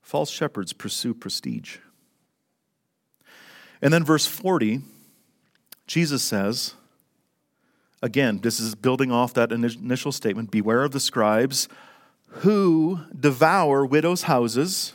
[0.00, 1.78] False shepherds pursue prestige.
[3.82, 4.80] And then, verse 40,
[5.86, 6.74] Jesus says,
[8.02, 11.68] again, this is building off that initial statement Beware of the scribes
[12.28, 14.94] who devour widows' houses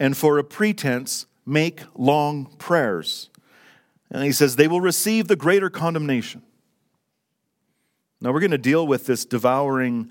[0.00, 3.30] and for a pretense make long prayers.
[4.10, 6.42] And he says, They will receive the greater condemnation.
[8.20, 10.10] Now, we're going to deal with this devouring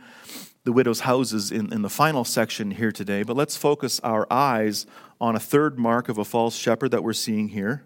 [0.64, 4.86] the widow's houses in, in the final section here today, but let's focus our eyes
[5.20, 7.84] on a third mark of a false shepherd that we're seeing here.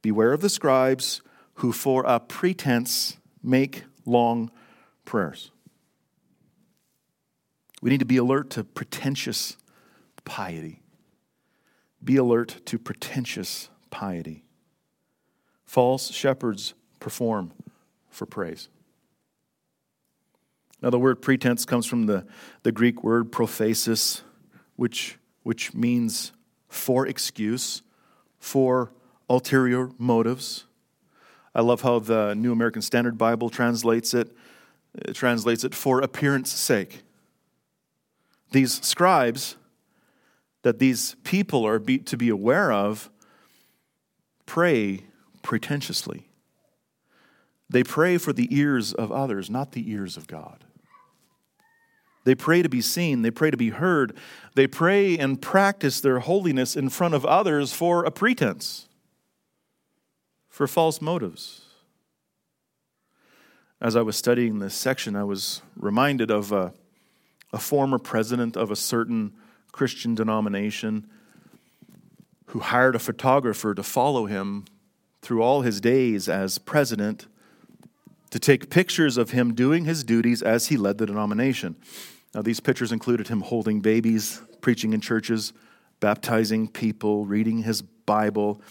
[0.00, 1.22] Beware of the scribes
[1.54, 4.50] who, for a pretense, make long
[5.04, 5.50] prayers.
[7.80, 9.56] We need to be alert to pretentious
[10.24, 10.82] piety.
[12.02, 14.44] Be alert to pretentious piety.
[15.64, 17.52] False shepherds perform
[18.10, 18.68] for praise.
[20.82, 22.26] Now, the word pretense comes from the,
[22.62, 24.22] the Greek word prophasis,
[24.76, 26.32] which, which means
[26.68, 27.82] for excuse,
[28.38, 28.92] for
[29.28, 30.66] ulterior motives.
[31.56, 34.36] I love how the New American Standard Bible translates it.
[34.94, 37.02] It translates it for appearance sake.
[38.52, 39.56] These scribes
[40.64, 43.08] that these people are be, to be aware of
[44.44, 45.04] pray
[45.42, 46.28] pretentiously.
[47.70, 50.62] They pray for the ears of others, not the ears of God.
[52.24, 54.14] They pray to be seen, they pray to be heard,
[54.54, 58.88] they pray and practice their holiness in front of others for a pretense,
[60.56, 61.66] for false motives.
[63.78, 66.72] As I was studying this section, I was reminded of a,
[67.52, 69.34] a former president of a certain
[69.70, 71.10] Christian denomination
[72.46, 74.64] who hired a photographer to follow him
[75.20, 77.26] through all his days as president
[78.30, 81.76] to take pictures of him doing his duties as he led the denomination.
[82.34, 85.52] Now, these pictures included him holding babies, preaching in churches,
[86.00, 88.62] baptizing people, reading his Bible,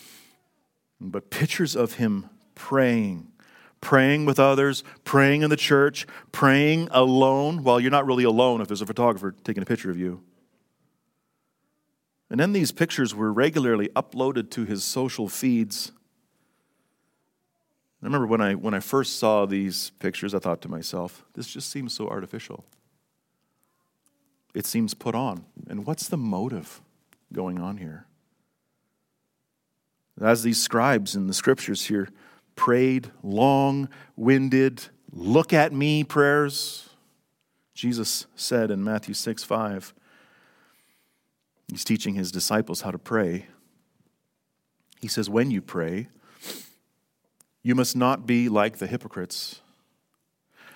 [0.99, 3.27] but pictures of him praying,
[3.81, 7.63] praying with others, praying in the church, praying alone.
[7.63, 10.23] Well, you're not really alone if there's a photographer taking a picture of you.
[12.29, 15.91] And then these pictures were regularly uploaded to his social feeds.
[18.01, 21.47] I remember when I, when I first saw these pictures, I thought to myself, this
[21.47, 22.65] just seems so artificial
[24.55, 25.45] it seems put on.
[25.69, 26.81] And what's the motive
[27.31, 28.08] going on here?
[30.21, 32.10] As these scribes in the scriptures here
[32.56, 36.89] prayed long winded, look at me prayers,
[37.73, 39.93] Jesus said in Matthew 6 5,
[41.69, 43.47] he's teaching his disciples how to pray.
[45.01, 46.08] He says, When you pray,
[47.62, 49.62] you must not be like the hypocrites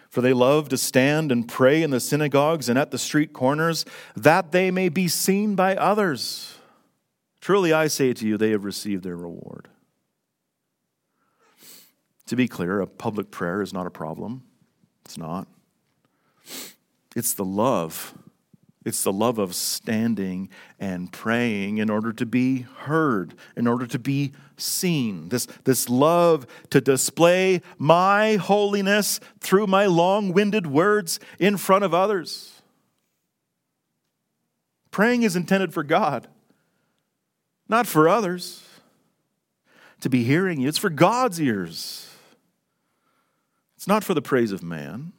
[0.09, 3.85] for they love to stand and pray in the synagogues and at the street corners,
[4.15, 6.55] that they may be seen by others.
[7.41, 9.69] Truly I say to you, they have received their reward.
[12.27, 14.43] To be clear, a public prayer is not a problem.
[15.05, 15.47] It's not.
[17.15, 18.13] It's the love
[18.85, 20.49] it's the love of standing
[20.79, 25.29] and praying in order to be heard, in order to be seen.
[25.29, 31.93] This, this love to display my holiness through my long winded words in front of
[31.93, 32.61] others.
[34.91, 36.27] Praying is intended for God,
[37.69, 38.63] not for others
[40.01, 40.67] to be hearing you.
[40.67, 42.13] It's for God's ears,
[43.77, 45.13] it's not for the praise of man.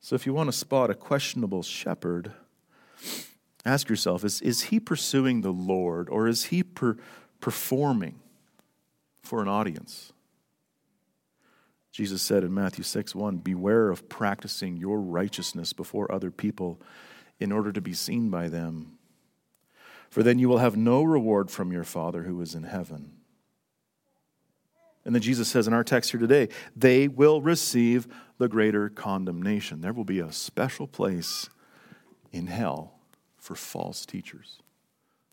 [0.00, 2.30] So if you want to spot a questionable shepherd,
[3.64, 6.96] ask yourself is, is he pursuing the Lord or is he per,
[7.40, 8.20] performing
[9.20, 10.12] for an audience?
[11.90, 16.80] Jesus said in Matthew 6 1, Beware of practicing your righteousness before other people
[17.40, 18.95] in order to be seen by them.
[20.16, 23.12] For then you will have no reward from your Father who is in heaven.
[25.04, 29.82] And then Jesus says in our text here today, they will receive the greater condemnation.
[29.82, 31.50] There will be a special place
[32.32, 32.94] in hell
[33.36, 34.60] for false teachers,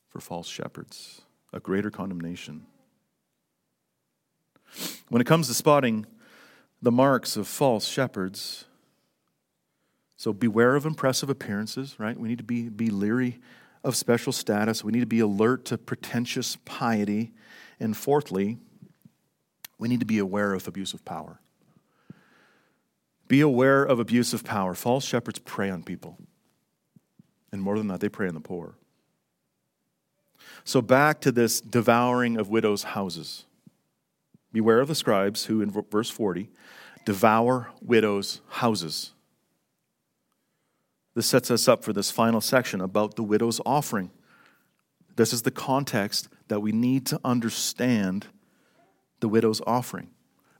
[0.09, 1.21] for false shepherds,
[1.53, 2.65] a greater condemnation.
[5.07, 6.07] When it comes to spotting
[6.81, 8.65] the marks of false shepherds,
[10.17, 12.19] so beware of impressive appearances, right?
[12.19, 13.39] We need to be, be leery
[13.83, 14.83] of special status.
[14.83, 17.33] We need to be alert to pretentious piety.
[17.79, 18.57] And fourthly,
[19.77, 21.39] we need to be aware of abuse of power.
[23.27, 24.73] Be aware of abuse of power.
[24.73, 26.17] False shepherds prey on people.
[27.51, 28.75] And more than that, they prey on the poor.
[30.63, 33.45] So, back to this devouring of widows' houses.
[34.51, 36.49] Beware of the scribes who, in verse 40,
[37.05, 39.13] devour widows' houses.
[41.15, 44.11] This sets us up for this final section about the widow's offering.
[45.15, 48.27] This is the context that we need to understand
[49.19, 50.09] the widow's offering.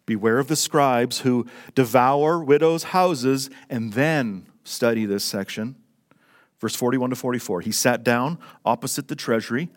[0.06, 5.76] Beware of the scribes who devour widows' houses and then study this section.
[6.60, 7.62] Verse 41 to 44.
[7.62, 9.70] He sat down opposite the treasury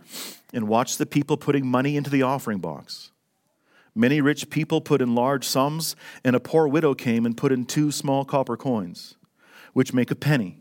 [0.53, 3.13] and watched the people putting money into the offering box.
[3.95, 7.65] Many rich people put in large sums, and a poor widow came and put in
[7.65, 9.17] two small copper coins,
[9.73, 10.59] which make a penny.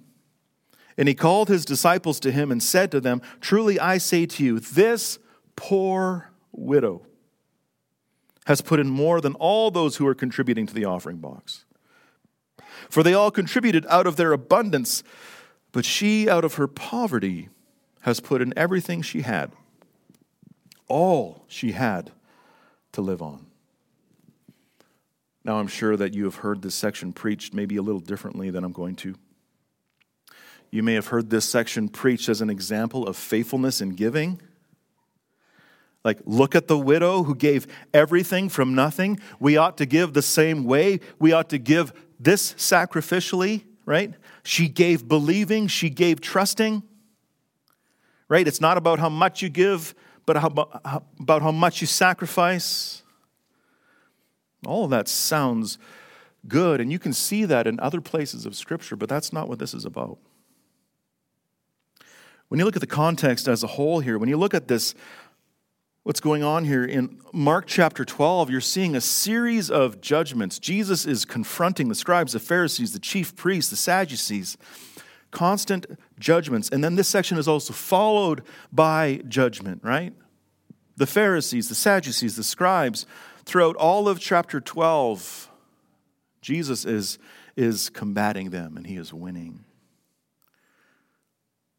[0.98, 4.44] And he called his disciples to him and said to them, Truly I say to
[4.44, 5.20] you, this
[5.56, 7.06] poor widow
[8.46, 11.66] has put in more than all those who are contributing to the offering box.
[12.90, 15.04] For they all contributed out of their abundance,
[15.72, 17.50] but she, out of her poverty,
[18.02, 19.52] has put in everything she had,
[20.88, 22.12] all she had
[22.92, 23.48] to live on.
[25.44, 28.64] Now, I'm sure that you have heard this section preached maybe a little differently than
[28.64, 29.16] I'm going to.
[30.76, 34.42] You may have heard this section preached as an example of faithfulness in giving.
[36.04, 39.22] Like, look at the widow who gave everything from nothing.
[39.40, 41.00] We ought to give the same way.
[41.18, 44.16] We ought to give this sacrificially, right?
[44.44, 46.84] She gave believing, she gave trusting,
[48.28, 48.46] right?
[48.46, 49.96] It's not about how much you give,
[50.26, 50.50] but how,
[51.18, 53.02] about how much you sacrifice.
[54.66, 55.78] All of that sounds
[56.50, 59.58] good, and you can see that in other places of Scripture, but that's not what
[59.58, 60.18] this is about.
[62.56, 64.96] When you look at the context as a whole here, when you look at this,
[66.04, 70.58] what's going on here in Mark chapter 12, you're seeing a series of judgments.
[70.58, 74.56] Jesus is confronting the scribes, the Pharisees, the chief priests, the Sadducees
[75.32, 75.86] constant
[76.18, 76.70] judgments.
[76.70, 78.42] And then this section is also followed
[78.72, 80.14] by judgment, right?
[80.96, 83.06] The Pharisees, the Sadducees, the scribes,
[83.44, 85.52] throughout all of chapter 12,
[86.40, 87.20] Jesus is,
[87.58, 89.66] is combating them and he is winning.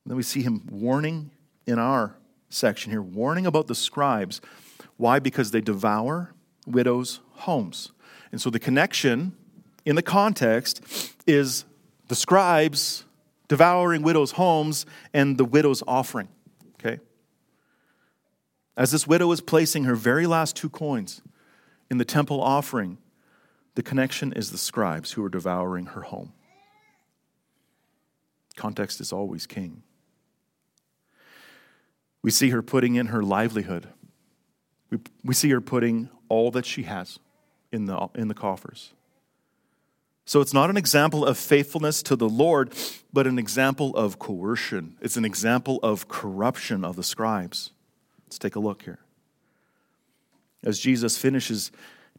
[0.07, 1.33] And then we see him warning
[1.67, 2.17] in our
[2.49, 4.41] section here, warning about the scribes.
[4.97, 5.19] Why?
[5.19, 6.33] Because they devour
[6.65, 7.91] widows' homes.
[8.31, 9.35] And so the connection
[9.85, 11.65] in the context is
[12.07, 13.05] the scribes
[13.49, 16.29] devouring widows' homes and the widow's offering.
[16.79, 17.01] Okay?
[18.77, 21.21] As this widow is placing her very last two coins
[21.91, 22.99] in the temple offering,
[23.75, 26.33] the connection is the scribes who are devouring her home.
[28.55, 29.83] Context is always king.
[32.27, 33.87] We see her putting in her livelihood.
[34.91, 37.21] We, we see her putting all that she has
[37.71, 38.93] in the, in the coffers.
[40.25, 42.75] So it's not an example of faithfulness to the Lord,
[43.13, 44.97] but an example of coercion.
[45.01, 47.71] It's an example of corruption of the scribes.
[48.27, 48.99] Let's take a look here.
[50.65, 51.71] As Jesus finishes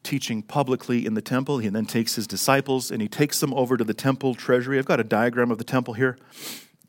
[0.03, 3.76] teaching publicly in the temple, he then takes his disciples and he takes them over
[3.76, 4.80] to the temple treasury.
[4.80, 6.18] I've got a diagram of the temple here.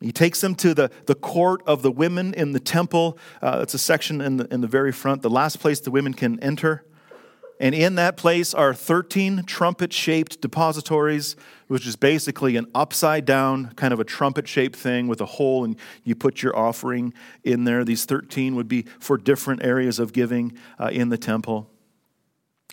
[0.00, 3.18] He takes them to the, the court of the women in the temple.
[3.42, 6.14] Uh, it's a section in the, in the very front, the last place the women
[6.14, 6.84] can enter.
[7.60, 11.34] And in that place are 13 trumpet shaped depositories,
[11.66, 15.64] which is basically an upside down kind of a trumpet shaped thing with a hole,
[15.64, 17.84] and you put your offering in there.
[17.84, 21.68] These 13 would be for different areas of giving uh, in the temple.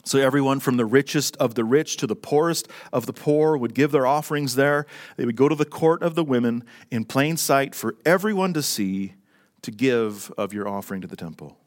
[0.06, 3.74] So, everyone from the richest of the rich to the poorest of the poor would
[3.74, 4.86] give their offerings there.
[5.18, 8.62] They would go to the court of the women in plain sight for everyone to
[8.62, 9.16] see
[9.64, 11.58] to give of your offering to the temple.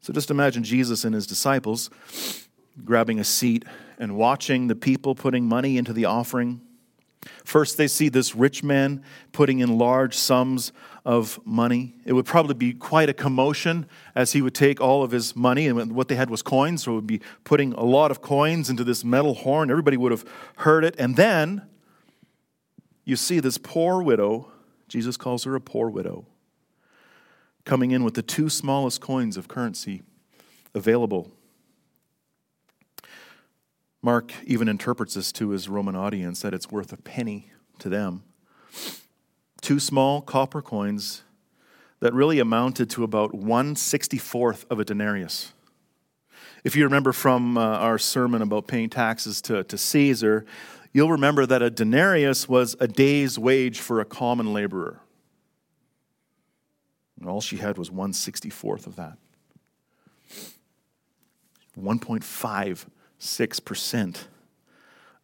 [0.00, 1.90] So just imagine Jesus and his disciples
[2.84, 3.64] grabbing a seat
[3.98, 6.60] and watching the people putting money into the offering.
[7.44, 9.02] First, they see this rich man
[9.32, 10.72] putting in large sums
[11.04, 11.94] of money.
[12.04, 15.66] It would probably be quite a commotion as he would take all of his money,
[15.66, 18.70] and what they had was coins, so it would be putting a lot of coins
[18.70, 19.70] into this metal horn.
[19.70, 20.24] Everybody would have
[20.56, 20.94] heard it.
[20.98, 21.62] And then
[23.04, 24.50] you see this poor widow,
[24.88, 26.26] Jesus calls her a poor widow,
[27.64, 30.02] coming in with the two smallest coins of currency
[30.74, 31.30] available.
[34.04, 38.22] Mark even interprets this to his Roman audience that it's worth a penny to them.
[39.62, 41.22] Two small copper coins
[42.00, 45.54] that really amounted to about 164th of a denarius.
[46.64, 50.44] If you remember from uh, our sermon about paying taxes to, to Caesar,
[50.92, 55.00] you'll remember that a denarius was a day's wage for a common laborer.
[57.18, 59.16] And all she had was 164th of that.
[63.24, 64.24] 1.56%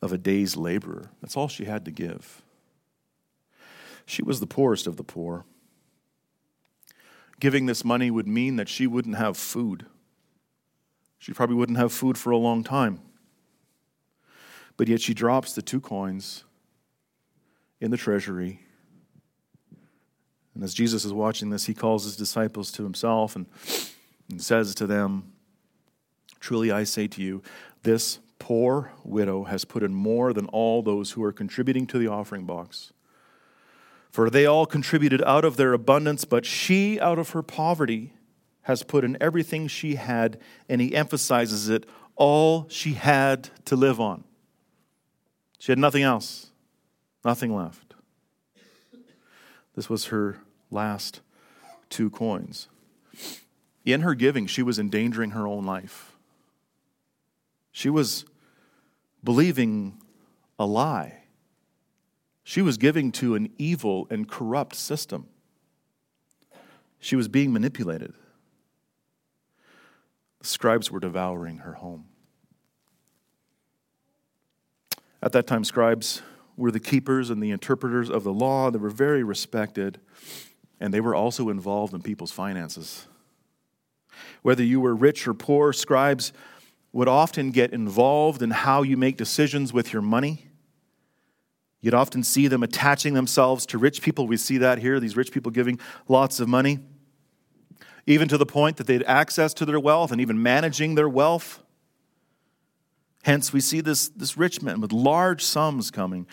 [0.03, 1.11] of a day's labor.
[1.21, 2.43] That's all she had to give.
[4.07, 5.45] She was the poorest of the poor.
[7.39, 9.87] Giving this money would mean that she wouldn't have food.
[11.19, 13.01] She probably wouldn't have food for a long time.
[14.77, 16.45] But yet she drops the two coins
[17.81, 18.61] in the treasury
[20.55, 23.47] And as Jesus is watching this, he calls his disciples to himself and,
[24.29, 25.33] and says to them,
[26.41, 27.43] Truly I say to you,
[27.83, 32.09] this poor widow has put in more than all those who are contributing to the
[32.09, 32.93] offering box.
[34.11, 38.15] For they all contributed out of their abundance, but she, out of her poverty,
[38.63, 40.39] has put in everything she had,
[40.69, 41.87] and he emphasizes it
[42.17, 44.25] all she had to live on.
[45.59, 46.51] She had nothing else,
[47.25, 47.95] nothing left.
[49.77, 50.39] This was her
[50.71, 51.21] last
[51.89, 52.69] two coins.
[53.85, 56.10] In her giving, she was endangering her own life.
[57.73, 58.25] She was
[59.23, 60.01] believing
[60.59, 61.25] a lie.
[62.43, 65.29] She was giving to an evil and corrupt system.
[66.99, 68.13] She was being manipulated.
[70.41, 72.07] The scribes were devouring her home.
[75.23, 76.23] At that time, scribes
[76.57, 78.71] were the keepers and the interpreters of the law.
[78.71, 80.01] They were very respected,
[80.81, 83.07] and they were also involved in people's finances.
[84.43, 86.33] Whether you were rich or poor, scribes
[86.93, 90.47] would often get involved in how you make decisions with your money.
[91.81, 94.27] You'd often see them attaching themselves to rich people.
[94.27, 95.79] We see that here, these rich people giving
[96.09, 96.81] lots of money,
[98.07, 101.09] even to the point that they had access to their wealth and even managing their
[101.09, 101.63] wealth.
[103.23, 106.27] Hence, we see this, this rich man with large sums coming.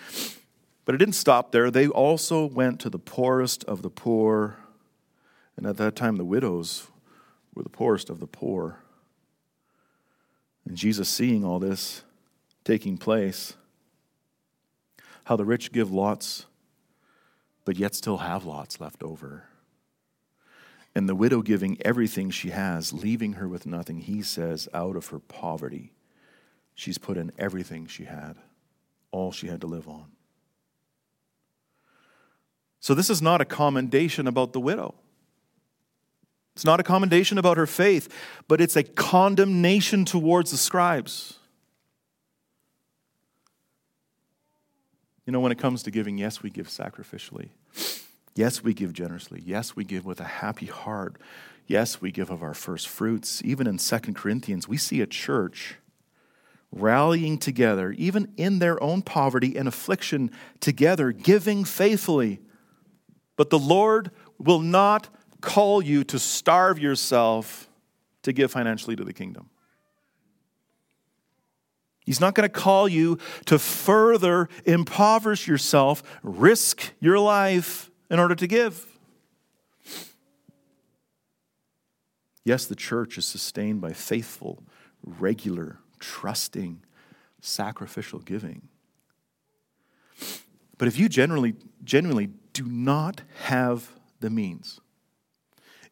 [0.85, 1.69] But it didn't stop there.
[1.69, 4.57] They also went to the poorest of the poor.
[5.55, 6.87] And at that time, the widows
[7.53, 8.79] were the poorest of the poor.
[10.67, 12.03] And Jesus, seeing all this
[12.65, 13.53] taking place,
[15.23, 16.45] how the rich give lots,
[17.63, 19.45] but yet still have lots left over.
[20.93, 25.07] And the widow giving everything she has, leaving her with nothing, he says, out of
[25.07, 25.93] her poverty,
[26.75, 28.35] she's put in everything she had,
[29.11, 30.11] all she had to live on.
[32.81, 34.95] So, this is not a commendation about the widow.
[36.57, 38.11] It's not a commendation about her faith,
[38.47, 41.37] but it's a condemnation towards the scribes.
[45.27, 47.49] You know, when it comes to giving, yes, we give sacrificially.
[48.33, 49.43] Yes, we give generously.
[49.45, 51.21] Yes, we give with a happy heart.
[51.67, 53.39] Yes, we give of our first fruits.
[53.45, 55.75] Even in Second Corinthians, we see a church
[56.71, 62.39] rallying together, even in their own poverty and affliction, together, giving faithfully.
[63.35, 65.09] But the Lord will not
[65.41, 67.69] call you to starve yourself
[68.23, 69.49] to give financially to the kingdom.
[72.05, 78.33] He's not going to call you to further impoverish yourself, risk your life in order
[78.35, 78.85] to give.
[82.45, 84.63] Yes, the church is sustained by faithful,
[85.03, 86.81] regular, trusting,
[87.41, 88.69] sacrificial giving.
[90.77, 94.79] But if you generally, genuinely do not have the means,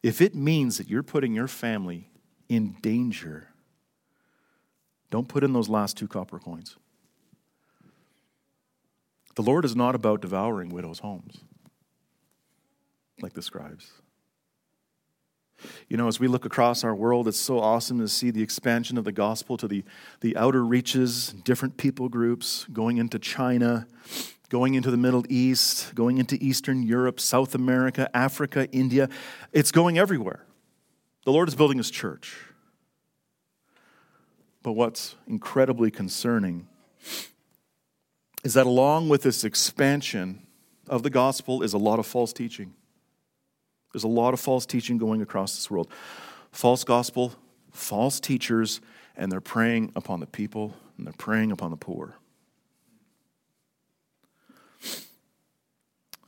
[0.02, 2.10] if it means that you're putting your family
[2.48, 3.48] in danger,
[5.10, 6.76] don't put in those last two copper coins.
[9.34, 11.38] The Lord is not about devouring widows' homes
[13.20, 13.92] like the scribes.
[15.88, 18.98] You know, as we look across our world, it's so awesome to see the expansion
[18.98, 19.84] of the gospel to the,
[20.20, 23.86] the outer reaches, different people groups going into China,
[24.48, 29.08] going into the Middle East, going into Eastern Europe, South America, Africa, India.
[29.52, 30.44] It's going everywhere.
[31.24, 32.36] The Lord is building his church.
[34.62, 36.68] But what's incredibly concerning
[38.44, 40.46] is that along with this expansion
[40.88, 42.74] of the gospel is a lot of false teaching.
[43.92, 45.88] There's a lot of false teaching going across this world.
[46.52, 47.34] False gospel,
[47.72, 48.80] false teachers,
[49.16, 52.16] and they're preying upon the people and they're preying upon the poor.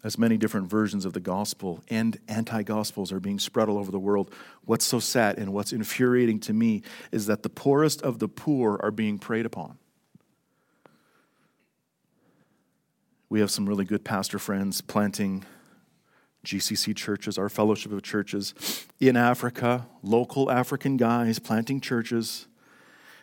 [0.05, 3.91] As many different versions of the gospel and anti gospels are being spread all over
[3.91, 4.33] the world,
[4.65, 8.79] what's so sad and what's infuriating to me is that the poorest of the poor
[8.83, 9.79] are being preyed upon.
[13.29, 15.45] We have some really good pastor friends planting
[16.45, 22.47] GCC churches, our fellowship of churches in Africa, local African guys planting churches.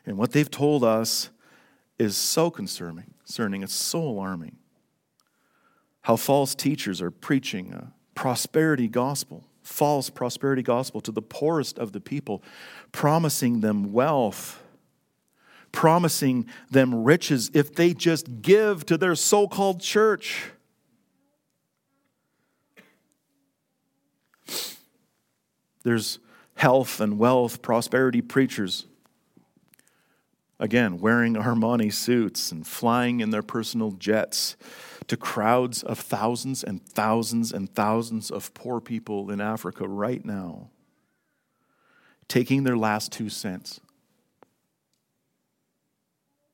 [0.05, 1.29] And what they've told us
[1.97, 3.63] is so concerning, concerning.
[3.63, 4.57] It's so alarming
[6.05, 11.93] how false teachers are preaching a prosperity gospel, false prosperity gospel to the poorest of
[11.93, 12.43] the people,
[12.91, 14.61] promising them wealth,
[15.71, 20.51] promising them riches if they just give to their so called church.
[25.81, 26.19] There's
[26.53, 28.85] health and wealth, prosperity preachers
[30.57, 34.55] Again, wearing Armani suits and flying in their personal jets
[35.07, 40.69] to crowds of thousands and thousands and thousands of poor people in Africa right now,
[42.27, 43.79] taking their last two cents.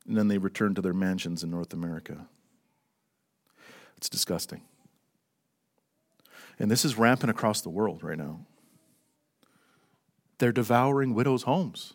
[0.08, 2.28] And then they return to their mansions in North America.
[3.98, 4.62] It's disgusting.
[6.60, 8.42] And this is rampant across the world right now.
[10.40, 11.94] They're devouring widows' homes.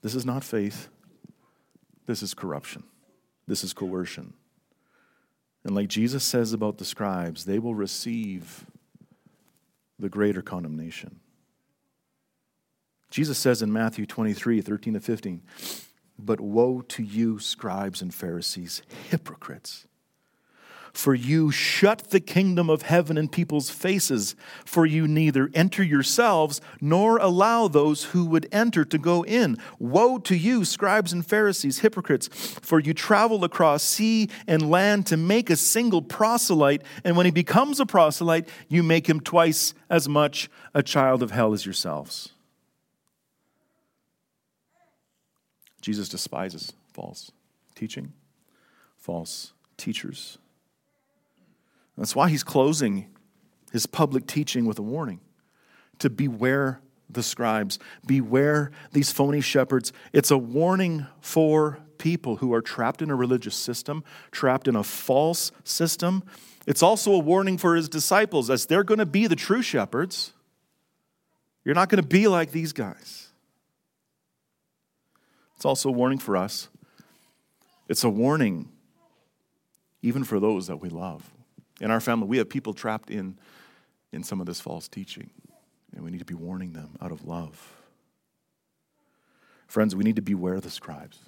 [0.00, 0.88] This is not faith.
[2.06, 2.82] This is corruption.
[3.52, 4.32] This is coercion.
[5.62, 8.64] And like Jesus says about the scribes, they will receive
[9.98, 11.20] the greater condemnation.
[13.10, 15.42] Jesus says in Matthew 23 13 to 15,
[16.18, 18.80] But woe to you, scribes and Pharisees,
[19.10, 19.86] hypocrites!
[20.92, 26.60] For you shut the kingdom of heaven in people's faces, for you neither enter yourselves
[26.80, 29.56] nor allow those who would enter to go in.
[29.78, 32.28] Woe to you, scribes and Pharisees, hypocrites,
[32.60, 37.32] for you travel across sea and land to make a single proselyte, and when he
[37.32, 42.32] becomes a proselyte, you make him twice as much a child of hell as yourselves.
[45.80, 47.32] Jesus despises false
[47.74, 48.12] teaching,
[48.96, 50.38] false teachers.
[51.96, 53.06] That's why he's closing
[53.72, 55.20] his public teaching with a warning
[55.98, 59.92] to beware the scribes, beware these phony shepherds.
[60.12, 64.82] It's a warning for people who are trapped in a religious system, trapped in a
[64.82, 66.24] false system.
[66.66, 70.32] It's also a warning for his disciples as they're going to be the true shepherds.
[71.64, 73.28] You're not going to be like these guys.
[75.56, 76.68] It's also a warning for us.
[77.88, 78.68] It's a warning
[80.02, 81.30] even for those that we love.
[81.82, 83.36] In our family, we have people trapped in,
[84.12, 85.30] in some of this false teaching,
[85.92, 87.74] and we need to be warning them out of love.
[89.66, 91.18] Friends, we need to beware the scribes,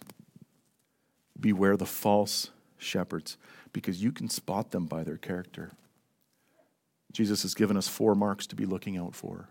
[1.39, 3.37] beware the false shepherds,
[3.73, 5.73] because you can spot them by their character.
[7.13, 9.49] Jesus has given us four marks to be looking out for.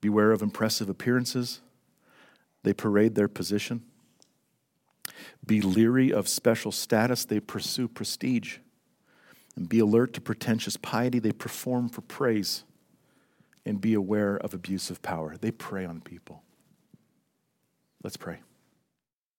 [0.00, 1.60] Beware of impressive appearances,
[2.62, 3.82] they parade their position
[5.44, 8.58] be leery of special status, they pursue prestige.
[9.56, 12.64] And be alert to pretentious piety, they perform for praise.
[13.64, 16.42] And be aware of abuse of power, they prey on people.
[18.02, 18.40] Let's pray.